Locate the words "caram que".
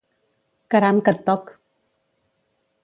0.75-1.13